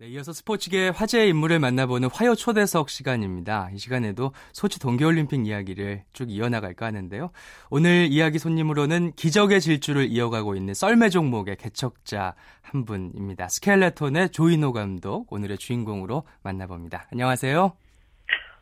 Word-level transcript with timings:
네, 0.00 0.08
이어서 0.08 0.32
스포츠계 0.32 0.88
화제의 0.88 1.28
인물을 1.28 1.58
만나보는 1.58 2.08
화요 2.10 2.34
초대석 2.34 2.88
시간입니다. 2.88 3.68
이 3.74 3.76
시간에도 3.76 4.32
소치 4.54 4.80
동계올림픽 4.80 5.46
이야기를 5.46 6.04
쭉 6.14 6.30
이어나갈까 6.30 6.86
하는데요. 6.86 7.30
오늘 7.68 8.06
이야기 8.10 8.38
손님으로는 8.38 9.12
기적의 9.12 9.60
질주를 9.60 10.06
이어가고 10.06 10.56
있는 10.56 10.72
썰매 10.72 11.10
종목의 11.10 11.56
개척자 11.56 12.34
한 12.62 12.86
분입니다. 12.86 13.48
스켈레톤의 13.50 14.30
조인호 14.30 14.72
감독, 14.72 15.30
오늘의 15.30 15.58
주인공으로 15.58 16.22
만나봅니다. 16.42 17.04
안녕하세요. 17.12 17.72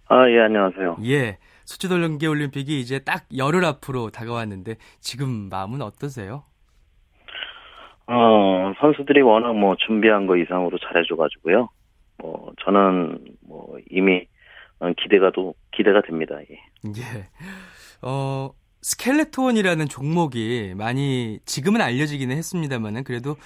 아, 0.09 0.29
예, 0.30 0.41
안녕하세요. 0.41 0.96
예. 1.05 1.39
소치 1.64 1.89
동계올림픽이 1.89 2.80
이제 2.80 2.98
딱 2.98 3.27
열흘 3.36 3.64
앞으로 3.64 4.11
다가왔는데 4.11 4.75
지금 4.98 5.48
마음은 5.48 5.82
어떠세요? 5.82 6.48
어, 8.11 8.72
선수들이 8.80 9.20
워낙 9.20 9.54
뭐 9.54 9.77
준비한 9.77 10.27
거 10.27 10.36
이상으로 10.36 10.79
잘해줘가지고요. 10.79 11.68
뭐, 12.18 12.52
저는 12.64 13.18
뭐 13.46 13.76
이미 13.90 14.26
기대가 15.03 15.30
도, 15.30 15.54
기대가 15.72 16.00
됩니다. 16.00 16.36
예. 16.50 16.54
예. 16.86 17.26
어, 18.02 18.50
스켈레톤이라는 18.80 19.86
종목이 19.86 20.75
많이 20.76 21.39
지금은 21.44 21.80
알려지기는 21.82 22.35
했습니다만은 22.36 23.04
그래도 23.04 23.36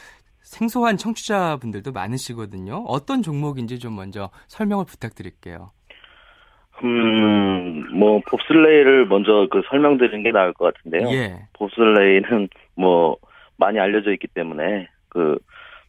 생소한 0.42 0.96
청취자분들도 0.96 1.90
많으시거든요. 1.92 2.84
어떤 2.86 3.22
종목인지 3.22 3.78
좀 3.78 3.96
먼저 3.96 4.30
설명을 4.46 4.84
부탁드릴게요. 4.84 5.72
음, 6.84 7.98
뭐 7.98 8.20
봅슬레이를 8.28 9.06
먼저 9.06 9.48
그 9.50 9.62
설명드리는 9.70 10.22
게 10.22 10.30
나을 10.30 10.52
것 10.52 10.72
같은데요. 10.72 11.08
예. 11.16 11.48
봅슬레이는 11.54 12.48
뭐 12.76 13.16
많이 13.56 13.78
알려져 13.78 14.12
있기 14.12 14.28
때문에 14.28 14.88
그 15.08 15.38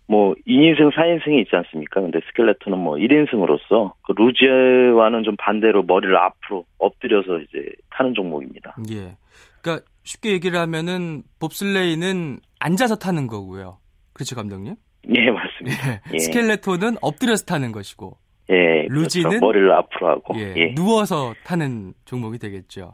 뭐 0.07 0.35
2인승, 0.47 0.91
4인승이 0.93 1.39
있지 1.41 1.55
않습니까? 1.55 2.01
근데 2.01 2.19
스켈레톤은 2.27 2.77
뭐 2.77 2.95
1인승으로서 2.95 3.93
그 4.05 4.13
루지와는 4.15 5.23
좀 5.23 5.35
반대로 5.37 5.83
머리를 5.83 6.15
앞으로 6.15 6.65
엎드려서 6.77 7.39
이제 7.39 7.69
타는 7.91 8.13
종목입니다. 8.13 8.75
예. 8.91 9.15
그러니까 9.61 9.85
쉽게 10.03 10.31
얘기를 10.31 10.59
하면은 10.59 11.23
봅슬레이는 11.39 12.39
앉아서 12.59 12.97
타는 12.97 13.27
거고요. 13.27 13.79
그렇죠, 14.13 14.35
감독님? 14.35 14.75
예, 15.15 15.31
맞습니다. 15.31 15.91
예. 15.93 16.01
예. 16.13 16.19
스켈레톤은 16.19 16.97
엎드려서 17.01 17.45
타는 17.45 17.71
것이고. 17.71 18.17
예. 18.49 18.85
루지는 18.89 19.29
그렇죠. 19.29 19.45
머리를 19.45 19.71
앞으로 19.71 20.09
하고 20.09 20.37
예. 20.37 20.53
예. 20.57 20.73
누워서 20.75 21.33
타는 21.45 21.93
종목이 22.03 22.37
되겠죠. 22.39 22.93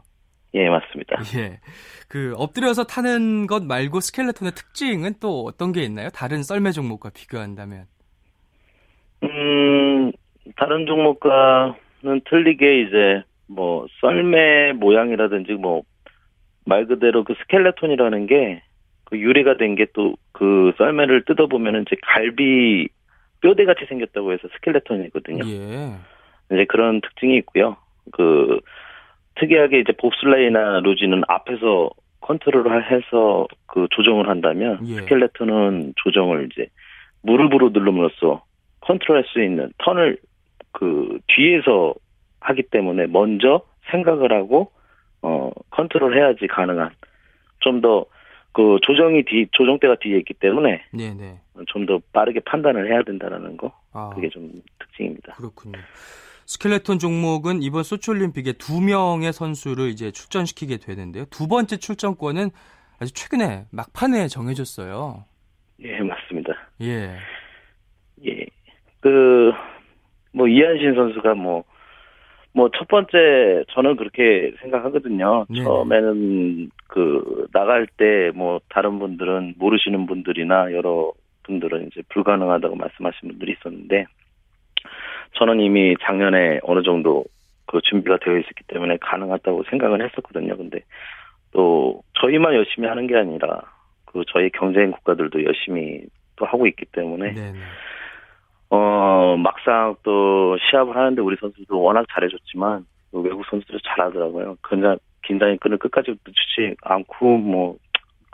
예, 0.54 0.68
맞습니다. 0.68 1.16
예. 1.38 1.60
그 2.08 2.34
엎드려서 2.36 2.84
타는 2.84 3.46
것 3.46 3.64
말고 3.64 4.00
스켈레톤의 4.00 4.52
특징은 4.54 5.14
또 5.20 5.44
어떤 5.44 5.72
게 5.72 5.82
있나요? 5.82 6.08
다른 6.10 6.42
썰매 6.42 6.72
종목과 6.72 7.10
비교한다면? 7.10 7.84
음, 9.22 10.12
다른 10.56 10.86
종목과는 10.86 12.20
틀리게 12.28 12.82
이제 12.82 13.22
뭐 13.46 13.86
썰매 14.00 14.72
모양이라든지 14.74 15.52
뭐 15.54 15.82
말 16.66 16.86
그대로 16.86 17.24
그 17.24 17.34
스켈레톤이라는 17.34 18.26
게 18.26 18.62
그 19.04 19.18
유래가 19.18 19.56
된 19.56 19.74
게 19.74 19.86
또 19.86 20.14
그 20.32 20.72
썰매를 20.78 21.24
뜯어보면은 21.24 21.82
이제 21.82 21.96
갈비 22.02 22.88
뼈대 23.40 23.64
같이 23.64 23.84
생겼다고 23.88 24.32
해서 24.32 24.46
스켈레톤이거든요. 24.54 25.44
예. 25.48 25.96
이제 26.52 26.64
그런 26.66 27.00
특징이 27.00 27.36
있고요. 27.38 27.76
그 28.12 28.60
특이하게 29.40 29.80
이제 29.80 29.92
봅슬레이나 29.92 30.80
루지는 30.80 31.22
앞에서 31.28 31.90
컨트롤을 32.20 32.90
해서 32.90 33.46
그 33.66 33.86
조정을 33.90 34.28
한다면 34.28 34.78
예. 34.86 34.96
스켈레톤은 34.96 35.94
조정을 35.96 36.48
이제 36.52 36.68
무릎으로 37.22 37.70
누름으로써 37.70 38.44
컨트롤할 38.80 39.24
수 39.26 39.42
있는 39.42 39.72
턴을 39.78 40.18
그 40.72 41.18
뒤에서 41.28 41.94
하기 42.40 42.64
때문에 42.70 43.06
먼저 43.06 43.62
생각을 43.90 44.32
하고 44.32 44.70
어 45.22 45.50
컨트롤 45.70 46.16
해야지 46.16 46.46
가능한 46.46 46.90
좀 47.60 47.80
더 47.80 48.06
그 48.52 48.78
조정이 48.82 49.22
뒤 49.24 49.46
조정대가 49.52 49.96
뒤에 50.00 50.18
있기 50.18 50.34
때문에 50.34 50.82
좀 51.68 51.86
더 51.86 52.00
빠르게 52.12 52.40
판단을 52.40 52.90
해야 52.90 53.02
된다라는 53.02 53.56
거 53.56 53.72
아, 53.92 54.10
그게 54.14 54.28
좀 54.28 54.50
특징입니다. 54.78 55.34
그렇군요. 55.34 55.78
스켈레톤 56.50 56.98
종목은 56.98 57.62
이번 57.62 57.84
소치올림픽에 57.84 58.54
두 58.54 58.80
명의 58.80 59.32
선수를 59.32 59.86
이제 59.86 60.10
출전시키게 60.10 60.78
되는데요. 60.78 61.24
두 61.30 61.46
번째 61.46 61.76
출전권은 61.76 62.50
아주 62.98 63.14
최근에 63.14 63.66
막판에 63.70 64.26
정해졌어요. 64.26 65.26
예, 65.84 66.00
맞습니다. 66.00 66.54
예. 66.80 67.14
예. 68.26 68.46
그, 68.98 69.52
뭐, 70.32 70.48
이한신 70.48 70.96
선수가 70.96 71.34
뭐, 71.34 71.62
뭐, 72.52 72.68
첫 72.76 72.88
번째, 72.88 73.64
저는 73.70 73.94
그렇게 73.94 74.52
생각하거든요. 74.60 75.46
네. 75.48 75.62
처음에는 75.62 76.68
그, 76.88 77.46
나갈 77.52 77.86
때, 77.86 78.32
뭐, 78.34 78.60
다른 78.70 78.98
분들은 78.98 79.54
모르시는 79.56 80.04
분들이나 80.06 80.72
여러 80.72 81.12
분들은 81.44 81.86
이제 81.86 82.02
불가능하다고 82.08 82.74
말씀하신 82.74 83.28
분들이 83.28 83.52
있었는데, 83.52 84.06
저는 85.34 85.60
이미 85.60 85.94
작년에 86.00 86.60
어느 86.62 86.82
정도 86.82 87.24
그 87.66 87.80
준비가 87.82 88.18
되어 88.18 88.36
있었기 88.38 88.64
때문에 88.66 88.98
가능하다고 89.00 89.64
생각을 89.70 90.04
했었거든요. 90.04 90.56
근데 90.56 90.80
또 91.52 92.02
저희만 92.20 92.54
열심히 92.54 92.88
하는 92.88 93.06
게 93.06 93.16
아니라 93.16 93.62
그 94.04 94.24
저희 94.32 94.50
경쟁 94.50 94.90
국가들도 94.90 95.44
열심히 95.44 96.02
또 96.36 96.46
하고 96.46 96.66
있기 96.66 96.86
때문에 96.86 97.32
네네. 97.32 97.58
어 98.70 99.36
막상 99.36 99.96
또 100.02 100.56
시합을 100.58 100.96
하는데 100.96 101.20
우리 101.22 101.36
선수들 101.36 101.76
워낙 101.76 102.06
잘해줬지만 102.12 102.86
그 103.10 103.20
외국 103.20 103.44
선수들 103.46 103.80
잘하더라고요. 103.84 104.56
그냥 104.62 104.98
긴장의 105.22 105.58
끈을 105.58 105.78
끝까지 105.78 106.14
늦추지 106.26 106.76
않고 106.82 107.38
뭐 107.38 107.76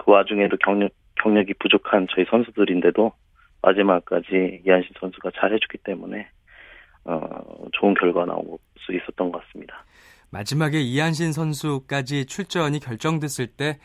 그 0.06 0.12
와중에도 0.12 0.56
경력 0.58 0.90
경력이 1.16 1.54
부족한 1.54 2.06
저희 2.14 2.24
선수들인데도 2.26 3.12
마지막까지 3.62 4.62
이한신 4.64 4.92
선수가 5.00 5.32
잘해줬기 5.34 5.78
때문에 5.78 6.28
어, 7.06 7.18
좋은 7.72 7.94
결과 7.94 8.24
나올 8.24 8.42
수 8.78 8.92
있었던 8.94 9.30
것 9.32 9.42
같습니다. 9.46 9.84
마지막에 10.30 10.80
이한신 10.80 11.32
선수까지 11.32 12.26
출전이 12.26 12.80
결정됐을 12.80 13.46
때 13.48 13.78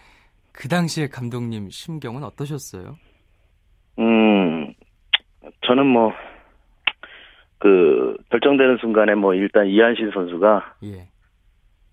그 0.53 0.67
당시에 0.67 1.07
감독님 1.07 1.69
심경은 1.69 2.23
어떠셨어요? 2.23 2.95
음, 3.99 4.73
저는 5.65 5.85
뭐, 5.85 6.13
그, 7.57 8.17
결정되는 8.29 8.77
순간에 8.77 9.15
뭐, 9.15 9.33
일단 9.33 9.67
이한신 9.67 10.11
선수가, 10.11 10.75
예. 10.83 11.07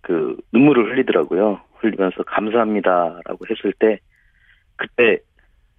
그, 0.01 0.37
눈물을 0.53 0.93
흘리더라고요. 0.93 1.61
흘리면서 1.75 2.23
감사합니다라고 2.25 3.47
했을 3.51 3.73
때, 3.79 4.01
그때 4.77 5.19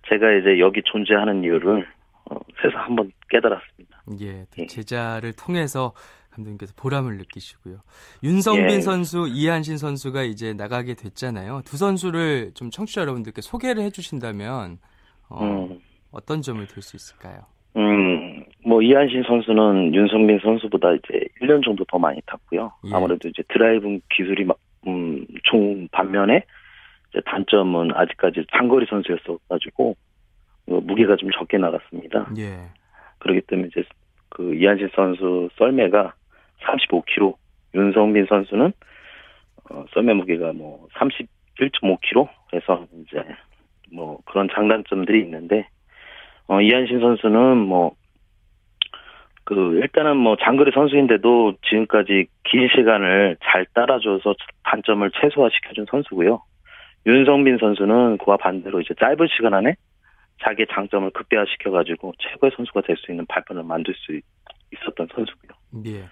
제가 0.08 0.31
이제 0.34 0.60
여기 0.60 0.81
존재하는 0.84 1.44
이유를, 1.44 1.81
어, 1.81 1.88
새서 2.62 2.78
한번 2.78 3.12
깨달았습니다. 3.30 4.04
예, 4.22 4.46
예, 4.58 4.66
제자를 4.68 5.34
통해서 5.34 5.94
감독님께서 6.32 6.74
보람을 6.76 7.18
느끼시고요. 7.18 7.78
윤성빈 8.24 8.70
예. 8.70 8.82
선수, 8.82 9.28
이한신 9.28 9.78
선수가 9.78 10.24
이제 10.24 10.54
나가게 10.54 10.96
됐잖아요. 10.96 11.62
두 11.66 11.78
선수를 11.78 12.52
좀 12.54 12.70
청취자 12.70 13.02
여러분들께 13.02 13.42
소개를 13.42 13.84
해주신다면 13.84 14.78
어, 15.30 15.44
음. 15.44 15.80
어떤 16.12 16.42
점을 16.42 16.66
들 16.66 16.82
수 16.82 16.96
있을까요? 16.96 17.42
음, 17.78 18.44
뭐 18.66 18.82
이한신 18.82 19.24
선수는 19.24 19.94
윤성빈 19.94 20.40
선수보다 20.42 20.94
이제 20.94 21.26
1년 21.42 21.64
정도 21.64 21.86
더 21.86 22.00
많이 22.00 22.20
탔고요. 22.26 22.72
예. 22.86 22.96
아무래도 22.96 23.28
이제 23.28 23.44
드라이브 23.50 24.00
기술이 24.16 24.44
막, 24.46 24.58
음, 24.88 25.26
총 25.44 25.88
반면에 25.92 26.44
단점은 27.26 27.92
아직까지 27.96 28.46
장거리 28.56 28.86
선수였어 28.90 29.38
가지고 29.50 29.92
어, 29.92 30.09
무게가 30.69 31.16
좀 31.16 31.30
적게 31.31 31.57
나갔습니다. 31.57 32.30
예. 32.38 32.57
그렇기 33.19 33.41
때문에 33.41 33.69
이제 33.69 33.84
그 34.30 34.53
이한실 34.56 34.91
선수 34.96 35.50
썰매가 35.57 36.13
35kg, 36.62 37.36
윤성빈 37.75 38.25
선수는 38.27 38.74
어, 39.69 39.86
썰매 39.94 40.13
무게가 40.13 40.54
뭐 40.54 40.88
31.5kg 40.95 42.27
해서 42.54 42.86
이제 43.01 43.24
뭐 43.92 44.19
그런 44.25 44.48
장단점들이 44.54 45.21
있는데 45.21 45.68
어 46.48 46.62
이한신 46.62 47.00
선수는 47.00 47.57
뭐 47.57 48.00
그 49.50 49.80
일단은 49.81 50.18
뭐 50.18 50.36
장거리 50.39 50.69
선수인데도 50.72 51.56
지금까지 51.68 52.27
긴 52.44 52.69
시간을 52.69 53.38
잘 53.44 53.65
따라줘서 53.74 54.36
단점을 54.63 55.10
최소화시켜준 55.19 55.88
선수고요. 55.89 56.44
윤성빈 57.07 57.57
선수는 57.57 58.19
그와 58.19 58.38
반대로 58.38 58.80
이제 58.80 58.94
짧은 59.00 59.27
시간 59.36 59.56
안에 59.56 59.74
자기의 60.44 60.68
장점을 60.74 61.09
극대화시켜가지고 61.12 62.13
최고의 62.19 62.51
선수가 62.56 62.81
될 62.81 62.95
수 62.97 63.12
있는 63.12 63.25
발판을 63.27 63.63
만들 63.63 63.94
수 63.95 64.19
있었던 64.74 65.07
선수고요. 65.13 65.51
예. 65.88 66.06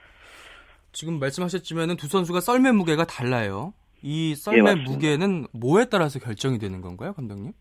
지금 0.91 1.19
말씀하셨지만 1.19 1.95
두 1.97 2.07
선수가 2.07 2.39
썰매 2.39 2.71
무게가 2.71 3.05
달라요. 3.05 3.73
이 4.01 4.35
썰매 4.35 4.71
예, 4.71 4.75
무게는 4.75 5.45
뭐에 5.53 5.85
따라서 5.91 6.19
결정이 6.19 6.59
되는 6.59 6.81
건가요, 6.81 7.13
감독님? 7.13 7.51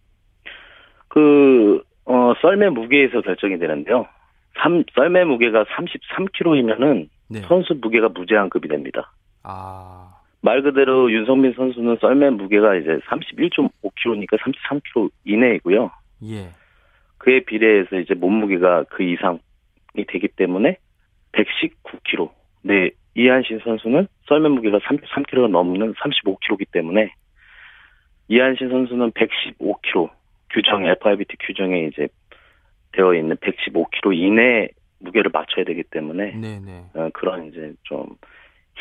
그 1.08 1.82
어, 2.04 2.32
썰매 2.40 2.70
무게에서 2.70 3.20
결정이 3.22 3.58
되는데요. 3.58 4.06
3, 4.62 4.84
썰매 4.94 5.24
무게가 5.24 5.64
33kg이면은 5.64 7.08
네. 7.28 7.40
선수 7.42 7.74
무게가 7.80 8.08
무제한급이 8.08 8.68
됩니다. 8.68 9.12
아. 9.42 10.12
말 10.40 10.62
그대로 10.62 11.10
윤성민 11.10 11.54
선수는 11.54 11.98
썰매 12.00 12.30
무게가 12.30 12.76
이제 12.76 12.98
31.5kg니까 13.08 14.38
33kg 14.38 15.10
이내이고요. 15.24 15.90
예. 16.24 16.50
그에 17.18 17.40
비례해서 17.40 17.96
이제 17.96 18.14
몸무게가 18.14 18.84
그 18.84 19.02
이상이 19.02 19.40
되기 20.08 20.28
때문에 20.28 20.78
119kg. 21.32 22.30
네, 22.62 22.90
이한신 23.14 23.60
선수는 23.64 24.08
썰매 24.28 24.48
무게가 24.48 24.78
33kg가 24.78 25.50
넘는 25.50 25.94
35kg이기 25.94 26.70
때문에 26.72 27.12
이한신 28.28 28.68
선수는 28.68 29.12
115kg 29.12 30.10
규정 30.50 30.86
FIBT 30.86 31.36
규정에 31.40 31.86
이제 31.86 32.08
되어 32.92 33.14
있는 33.14 33.36
115kg 33.36 34.16
이내 34.16 34.68
무게를 34.98 35.30
맞춰야 35.32 35.64
되기 35.64 35.82
때문에 35.84 36.32
네네. 36.32 36.84
어, 36.94 37.10
그런 37.12 37.46
이제 37.46 37.72
좀 37.82 38.06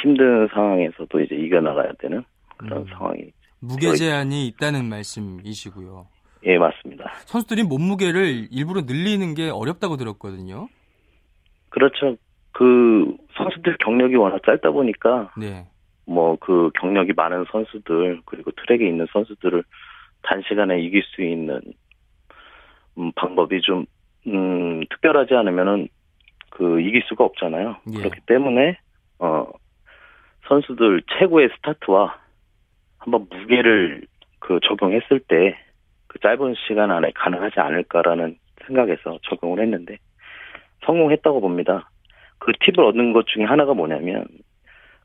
힘든 0.01 0.47
상황에서도 0.53 1.19
이제 1.21 1.35
이겨나가야 1.35 1.93
되는 1.99 2.23
그런 2.57 2.81
음. 2.81 2.87
상황이 2.87 3.31
무게 3.59 3.93
제한이 3.93 4.47
있다는 4.47 4.85
말씀이시고요. 4.85 6.07
예, 6.45 6.57
맞습니다. 6.57 7.11
선수들이 7.25 7.63
몸무게를 7.63 8.47
일부러 8.51 8.81
늘리는 8.81 9.33
게 9.33 9.49
어렵다고 9.49 9.97
들었거든요. 9.97 10.67
그렇죠. 11.69 12.17
그 12.51 13.15
선수들 13.35 13.77
경력이 13.79 14.15
워낙 14.15 14.41
짧다 14.45 14.71
보니까 14.71 15.31
네. 15.37 15.65
뭐 16.05 16.37
그 16.37 16.69
경력이 16.79 17.13
많은 17.13 17.45
선수들 17.51 18.21
그리고 18.25 18.51
트랙에 18.51 18.87
있는 18.87 19.07
선수들을 19.11 19.63
단시간에 20.21 20.79
이길 20.79 21.03
수 21.03 21.23
있는 21.23 21.59
음, 22.97 23.11
방법이 23.13 23.61
좀 23.61 23.85
음, 24.27 24.81
특별하지 24.89 25.33
않으면은 25.33 25.87
그 26.51 26.79
이길 26.81 27.01
수가 27.07 27.23
없잖아요. 27.23 27.77
예. 27.93 27.97
그렇기 27.97 28.21
때문에 28.27 28.77
어 29.19 29.47
선수들 30.47 31.01
최고의 31.17 31.49
스타트와 31.57 32.17
한번 32.99 33.27
무게를 33.29 34.05
그 34.39 34.59
적용했을 34.67 35.19
때 35.27 35.57
그 36.15 36.19
짧은 36.19 36.55
시간 36.65 36.91
안에 36.91 37.11
가능하지 37.13 37.59
않을까라는 37.59 38.37
생각에서 38.65 39.19
적용을 39.23 39.61
했는데 39.61 39.97
성공했다고 40.85 41.41
봅니다. 41.41 41.89
그 42.39 42.53
팁을 42.61 42.87
얻는 42.87 43.11
것 43.11 43.27
중에 43.27 43.43
하나가 43.43 43.73
뭐냐면 43.73 44.25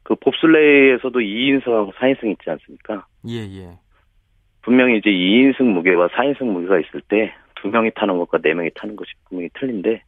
그 0.04 0.14
봅슬레이에서도 0.14 1.18
2인승하고 1.18 1.92
4인승 1.94 2.30
있지 2.30 2.48
않습니까? 2.48 3.06
예, 3.26 3.38
예. 3.38 3.78
분명히 4.62 4.98
이제 4.98 5.10
2인승 5.10 5.64
무게와 5.64 6.08
4인승 6.08 6.44
무게가 6.44 6.78
있을 6.78 7.00
때 7.08 7.34
두 7.60 7.68
명이 7.68 7.90
타는 7.94 8.16
것과 8.18 8.38
네 8.38 8.54
명이 8.54 8.70
타는 8.74 8.94
것이 8.96 9.10
분명히 9.28 9.50
틀린데 9.54 10.02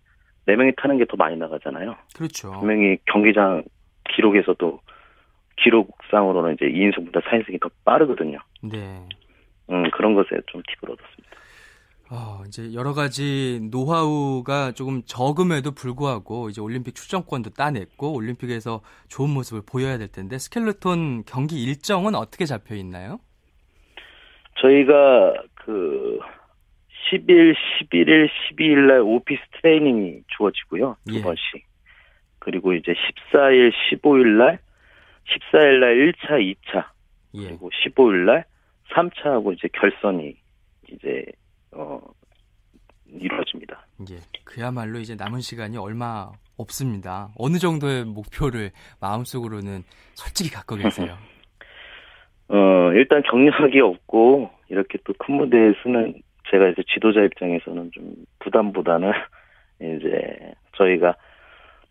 네 0.47 0.57
명이 0.57 0.73
타는 0.77 0.99
게 0.99 1.05
더 1.05 1.17
많이 1.17 1.37
나가잖아요. 1.37 1.97
그렇죠. 2.15 2.53
분명히 2.53 2.97
경기장 3.07 3.65
기록에서도 4.15 4.81
기록상으로는 5.57 6.55
이제 6.55 6.67
2인승보다 6.67 7.23
4인승이 7.23 7.61
더 7.61 7.69
빠르거든요. 7.85 8.39
네. 8.63 9.09
음, 9.71 9.91
그런 9.91 10.15
것에 10.15 10.29
좀 10.47 10.63
팁을 10.63 10.93
얻었습니다. 10.93 11.33
어, 12.11 12.45
이제 12.47 12.75
여러 12.75 12.93
가지 12.93 13.59
노하우가 13.71 14.73
조금 14.73 15.03
적음에도 15.07 15.73
불구하고 15.73 16.51
이제 16.51 16.61
올림픽 16.61 16.95
출전권도 16.95 17.51
따냈고 17.51 18.13
올림픽에서 18.13 18.83
좋은 19.09 19.31
모습을 19.31 19.63
보여야 19.67 19.97
될 19.97 20.09
텐데 20.09 20.37
스켈레톤 20.37 21.25
경기 21.25 21.63
일정은 21.63 22.15
어떻게 22.15 22.45
잡혀 22.45 22.75
있나요? 22.75 23.19
저희가 24.61 25.33
그 25.55 26.19
10일, 27.11 27.55
11일, 27.55 28.29
12일 28.29 28.87
날 28.89 29.01
오피스 29.01 29.41
트레이닝이 29.61 30.23
주어지고요. 30.37 30.97
두 31.09 31.17
예. 31.17 31.23
번씩. 31.23 31.65
그리고 32.41 32.75
이제 32.75 32.93
14일, 32.93 33.73
15일 33.73 34.37
날 34.37 34.59
14일 35.29 35.81
날 35.81 35.95
1차, 35.95 36.31
2차. 36.41 36.87
예. 37.35 37.47
그리고 37.47 37.71
15일 37.71 38.27
날 38.27 38.45
3차하고 38.95 39.55
이제 39.55 39.69
결선이 39.73 40.35
이제 40.91 41.25
어 41.73 42.01
이루어집니다. 43.07 43.87
예. 44.11 44.17
그야말로 44.45 44.99
이제 44.99 45.15
남은 45.15 45.41
시간이 45.41 45.77
얼마 45.77 46.31
없습니다. 46.57 47.29
어느 47.37 47.59
정도의 47.59 48.05
목표를 48.05 48.71
마음속으로는 49.01 49.83
솔직히 50.15 50.51
갖고 50.51 50.77
계세요? 50.77 51.17
어, 52.49 52.93
일단 52.93 53.23
경력이 53.23 53.81
없고 53.81 54.51
이렇게 54.69 54.99
또 55.05 55.13
큰 55.19 55.37
무대에 55.37 55.73
서는 55.83 56.15
제가 56.51 56.69
이제 56.69 56.83
지도자 56.93 57.23
입장에서는 57.23 57.91
좀 57.93 58.15
부담보다는 58.41 59.13
이제 59.81 60.53
저희가 60.77 61.17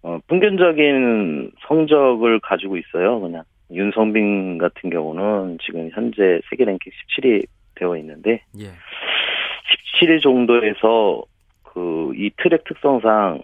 어, 0.03 0.19
평균적인 0.27 1.51
성적을 1.67 2.39
가지고 2.41 2.77
있어요. 2.77 3.19
그냥 3.19 3.43
윤성빈 3.73 4.57
같은 4.57 4.89
경우는 4.89 5.57
지금 5.65 5.89
현재 5.93 6.41
세계 6.49 6.65
랭킹 6.65 6.91
17위 6.91 7.45
되어 7.75 7.95
있는데 7.97 8.43
예. 8.59 8.67
17위 9.99 10.21
정도에서 10.21 11.23
그 11.63 12.11
이 12.15 12.29
트랙 12.37 12.63
특성상 12.65 13.41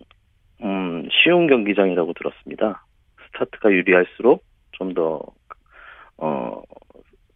음, 0.64 1.08
쉬운 1.12 1.48
경기장이라고 1.48 2.14
들었습니다. 2.14 2.86
스타트가 3.28 3.72
유리할수록 3.72 4.44
좀 4.72 4.94
더 4.94 5.22
어, 6.18 6.62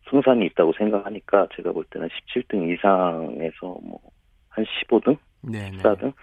승산이 0.09 0.45
있다고 0.47 0.73
생각하니까 0.77 1.47
제가 1.55 1.71
볼 1.71 1.85
때는 1.85 2.09
17등 2.09 2.73
이상에서 2.73 3.77
뭐 3.81 3.99
한 4.49 4.65
15등, 4.65 5.17
네네. 5.41 5.77
14등 5.77 6.13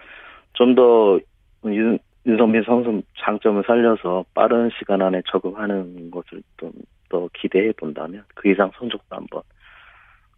좀 0.53 0.75
더 0.75 1.19
윤 1.65 1.99
성민 2.25 2.63
선수 2.63 3.01
장점을 3.17 3.63
살려서 3.65 4.25
빠른 4.33 4.69
시간 4.77 5.01
안에 5.01 5.21
적응하는 5.31 6.11
것을 6.11 6.41
좀 6.57 6.71
더 7.09 7.27
기대해 7.33 7.71
본다면 7.73 8.23
그 8.35 8.49
이상 8.49 8.71
성적도 8.77 9.15
한번 9.15 9.41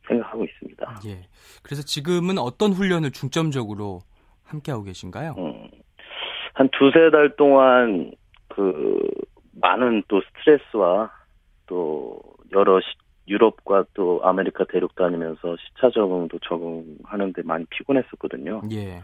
생각하고 0.08 0.44
있습니다. 0.46 1.00
예. 1.06 1.28
그래서 1.62 1.84
지금은 1.84 2.38
어떤 2.38 2.72
훈련을 2.72 3.12
중점적으로 3.12 4.00
함께 4.44 4.72
하고 4.72 4.84
계신가요? 4.84 5.36
음, 5.38 5.70
한 6.54 6.70
두세 6.72 7.12
달 7.12 7.36
동안 7.36 8.12
그 8.48 9.00
많은 9.62 10.04
또 10.08 10.22
스트레스와 10.22 11.12
또 11.68 12.20
여러 12.54 12.80
시, 12.82 12.88
유럽과 13.28 13.86
또 13.94 14.20
아메리카 14.24 14.66
대륙 14.66 14.96
다니면서 14.96 15.56
시차 15.58 15.90
적응도 15.92 16.40
적응하는데 16.40 17.44
많이 17.44 17.66
피곤했었거든요. 17.66 18.62
예. 18.72 19.02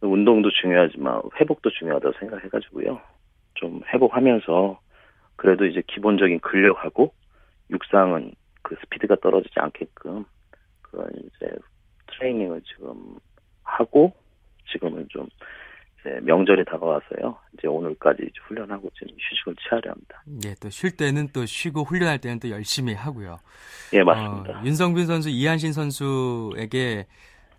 운동도 0.00 0.50
중요하지만 0.50 1.22
회복도 1.40 1.70
중요하다고 1.70 2.18
생각해가지고요. 2.18 3.00
좀 3.54 3.80
회복하면서 3.92 4.80
그래도 5.36 5.64
이제 5.66 5.82
기본적인 5.86 6.40
근력하고 6.40 7.12
육상은 7.70 8.32
그 8.62 8.76
스피드가 8.80 9.16
떨어지지 9.22 9.54
않게끔 9.58 10.24
그런 10.82 11.08
이제 11.14 11.50
트레이닝을 12.12 12.62
지금 12.62 13.16
하고 13.62 14.12
지금은 14.70 15.06
좀 15.10 15.26
이제 16.00 16.18
명절이 16.22 16.64
다가와서요. 16.66 17.36
이제 17.54 17.66
오늘까지 17.68 18.22
이제 18.22 18.32
훈련하고 18.46 18.90
지금 18.98 19.14
휴식을 19.18 19.56
취하려 19.56 19.90
합니다. 19.92 20.22
예, 20.44 20.54
또 20.60 20.68
쉴 20.70 20.96
때는 20.96 21.28
또 21.32 21.46
쉬고 21.46 21.82
훈련할 21.84 22.18
때는 22.18 22.40
또 22.40 22.50
열심히 22.50 22.94
하고요. 22.94 23.38
예, 23.92 24.02
맞습니다. 24.02 24.60
어, 24.60 24.64
윤성빈 24.64 25.06
선수, 25.06 25.30
이한신 25.30 25.72
선수에게 25.72 27.06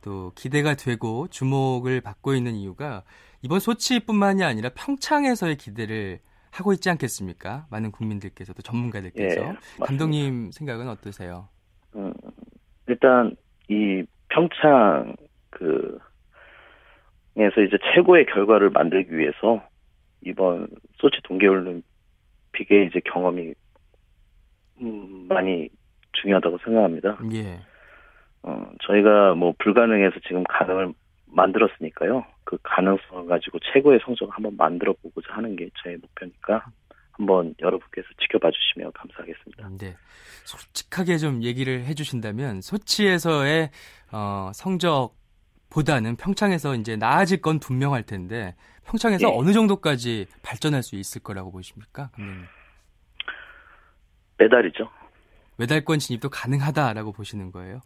또 0.08 0.32
기대가 0.36 0.74
되고 0.74 1.28
주목을 1.28 2.00
받고 2.00 2.34
있는 2.34 2.54
이유가 2.56 3.04
이번 3.42 3.60
소치뿐만이 3.60 4.42
아니라 4.42 4.70
평창에서의 4.74 5.58
기대를 5.58 6.20
하고 6.50 6.72
있지 6.72 6.90
않겠습니까? 6.90 7.68
많은 7.70 7.92
국민들께서 7.92 8.54
도 8.54 8.62
전문가들께서 8.62 9.42
예, 9.42 9.56
감독님 9.84 10.52
생각은 10.52 10.88
어떠세요? 10.88 11.50
음, 11.98 12.14
일단 12.88 13.36
이 13.68 14.06
평창 14.30 15.14
그 15.50 16.00
에서 17.36 17.62
이제 17.62 17.78
최고의 17.94 18.28
결과를 18.28 18.70
만들기 18.70 19.16
위해서 19.16 19.62
이번 20.22 20.70
소치 21.00 21.22
동계올림픽의 21.24 22.88
이제 22.88 23.02
경험이 23.12 23.54
음, 24.82 25.28
많이 25.28 25.68
중요하다고 26.14 26.60
생각합니다. 26.64 27.20
예. 27.34 27.60
어, 28.44 28.72
저희가 28.84 29.36
뭐 29.36 29.54
불가능해서 29.60 30.16
지금 30.28 30.44
가능을 30.50 30.94
만들었으니까요. 31.26 32.26
그 32.44 32.58
가능성을 32.64 33.28
가지고 33.28 33.60
최고의 33.60 34.00
성적을 34.04 34.34
한번 34.34 34.56
만들어 34.56 34.94
보고자 35.02 35.34
하는 35.34 35.56
게 35.56 35.70
저의 35.84 35.98
목표니까 35.98 36.66
한번 37.12 37.54
여러분께서 37.60 38.08
지켜봐 38.22 38.52
주시면 38.52 38.92
감사하겠습니다. 38.94 39.70
네. 39.80 39.96
솔직하게 40.46 41.18
좀 41.18 41.44
얘기를 41.44 41.84
해 41.84 41.94
주신다면 41.94 42.62
소치에서의 42.62 43.72
어, 44.12 44.52
성적보다는 44.54 46.16
평창에서 46.16 46.76
이제 46.76 46.96
나아질 46.96 47.42
건 47.42 47.60
분명할 47.60 48.04
텐데 48.04 48.56
평창에서 48.86 49.28
네. 49.28 49.34
어느 49.36 49.52
정도까지 49.52 50.28
발전할 50.44 50.84
수 50.84 50.96
있을 50.96 51.22
거라고 51.22 51.52
보십니까? 51.52 52.10
감독님? 52.14 52.46
메달이죠. 54.38 54.90
메달권 55.58 56.00
진입도 56.00 56.30
가능하다라고 56.30 57.12
보시는 57.12 57.52
거예요? 57.52 57.82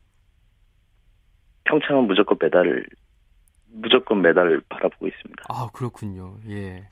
평창은 1.71 2.05
무조건 2.05 2.37
메달을 2.41 2.85
무조건 3.73 4.21
메달을 4.21 4.61
바라보고 4.67 5.07
있습니다. 5.07 5.43
아 5.47 5.69
그렇군요. 5.73 6.35
예. 6.49 6.83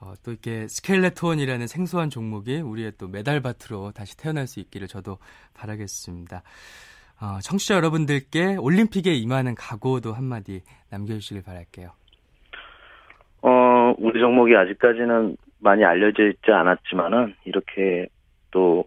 어, 0.00 0.14
또 0.24 0.30
이렇게 0.30 0.66
스켈레톤이라는 0.68 1.66
생소한 1.66 2.08
종목이 2.08 2.60
우리의 2.60 2.92
또 2.98 3.08
메달 3.08 3.40
밭으로 3.40 3.90
다시 3.92 4.16
태어날 4.16 4.46
수 4.46 4.60
있기를 4.60 4.86
저도 4.86 5.18
바라겠습니다. 5.54 6.42
어, 7.20 7.40
청취자 7.42 7.74
여러분들께 7.74 8.56
올림픽에 8.56 9.12
임하는 9.12 9.54
각오도 9.54 10.12
한마디 10.12 10.62
남겨주시길 10.90 11.42
바랄게요. 11.42 11.90
어, 13.42 13.94
우리 13.98 14.20
종목이 14.20 14.56
아직까지는 14.56 15.36
많이 15.58 15.84
알려져 15.84 16.28
있지 16.28 16.50
않았지만은 16.50 17.34
이렇게 17.44 18.06
또 18.52 18.84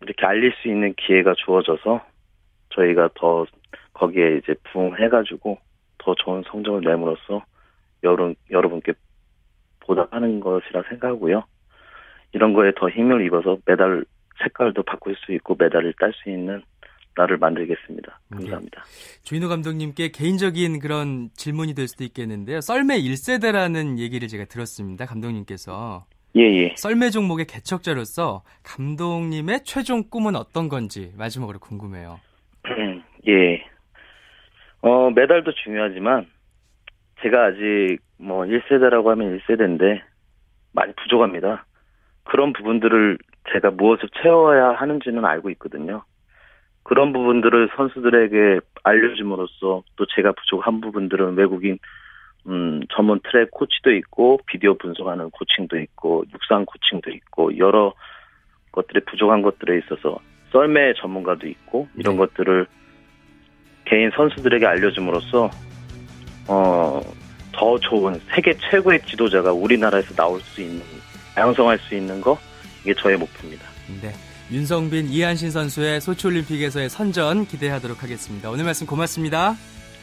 이렇게 0.00 0.26
알릴 0.26 0.52
수 0.60 0.68
있는 0.68 0.94
기회가 0.96 1.34
주어져서 1.34 2.00
저희가 2.70 3.10
더 3.14 3.46
거기에 3.94 4.38
이제 4.38 4.54
부응해가지고 4.72 5.58
더 5.98 6.14
좋은 6.16 6.42
성적을 6.46 6.82
내므로써 6.82 7.44
여러분 8.02 8.34
여러분께 8.50 8.92
보답하는 9.80 10.40
것이라 10.40 10.82
생각하고요. 10.88 11.44
이런 12.32 12.52
거에 12.52 12.72
더 12.76 12.88
힘을 12.88 13.24
입어서 13.26 13.56
메달 13.64 14.04
색깔도 14.42 14.82
바꿀 14.82 15.14
수 15.16 15.32
있고 15.32 15.56
메달을 15.58 15.94
딸 15.98 16.12
수 16.12 16.30
있는 16.30 16.62
나를 17.16 17.38
만들겠습니다. 17.38 18.20
감사합니다. 18.30 18.82
네. 18.82 19.22
주인호 19.22 19.48
감독님께 19.48 20.08
개인적인 20.10 20.80
그런 20.80 21.30
질문이 21.34 21.74
될 21.74 21.86
수도 21.86 22.02
있겠는데요. 22.02 22.60
썰매 22.60 22.98
1세대라는 22.98 23.98
얘기를 23.98 24.26
제가 24.26 24.46
들었습니다. 24.46 25.06
감독님께서. 25.06 26.06
예, 26.36 26.42
예. 26.42 26.74
썰매 26.76 27.10
종목의 27.10 27.46
개척자로서 27.46 28.42
감독님의 28.64 29.62
최종 29.62 30.02
꿈은 30.10 30.34
어떤 30.34 30.68
건지 30.68 31.12
마지막으로 31.16 31.60
궁금해요. 31.60 32.18
예. 33.28 33.64
어, 34.84 35.10
메달도 35.10 35.52
중요하지만 35.52 36.26
제가 37.22 37.46
아직 37.46 37.98
뭐 38.18 38.44
1세대라고 38.44 39.06
하면 39.06 39.38
1세대인데 39.38 40.02
많이 40.72 40.92
부족합니다. 40.92 41.64
그런 42.24 42.52
부분들을 42.52 43.16
제가 43.50 43.70
무엇을 43.70 44.10
채워야 44.22 44.72
하는지는 44.72 45.24
알고 45.24 45.48
있거든요. 45.52 46.02
그런 46.82 47.14
부분들을 47.14 47.70
선수들에게 47.74 48.60
알려줌으로써 48.82 49.82
또 49.96 50.06
제가 50.14 50.32
부족한 50.32 50.82
부분들은 50.82 51.34
외국인 51.36 51.78
음, 52.46 52.82
전문 52.94 53.20
트랙 53.20 53.52
코치도 53.52 53.90
있고 53.90 54.40
비디오 54.46 54.74
분석하는 54.74 55.30
코칭도 55.30 55.78
있고 55.78 56.24
육상 56.30 56.66
코칭도 56.66 57.10
있고 57.10 57.56
여러 57.56 57.94
것들이 58.70 59.00
부족한 59.06 59.40
것들에 59.40 59.78
있어서 59.78 60.18
썰매 60.52 60.92
전문가도 60.98 61.48
있고 61.48 61.88
이런 61.96 62.16
네. 62.16 62.18
것들을 62.18 62.66
개인 63.84 64.10
선수들에게 64.14 64.66
알려줌으로써 64.66 65.50
어, 66.46 67.00
더 67.52 67.78
좋은 67.78 68.20
세계 68.34 68.54
최고의 68.70 69.00
지도자가 69.06 69.52
우리나라에서 69.52 70.14
나올 70.14 70.40
수 70.40 70.60
있는 70.60 70.82
양성할 71.36 71.78
수 71.78 71.94
있는 71.94 72.20
거 72.20 72.38
이게 72.82 72.94
저의 72.94 73.16
목표입니다. 73.16 73.64
네. 74.02 74.12
윤성빈, 74.50 75.08
이한신 75.08 75.50
선수의 75.50 76.00
소치올림픽에서의 76.00 76.90
선전 76.90 77.46
기대하도록 77.46 78.02
하겠습니다. 78.02 78.50
오늘 78.50 78.64
말씀 78.64 78.86
고맙습니다. 78.86 79.56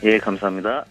예, 0.04 0.18
감사합니다. 0.18 0.86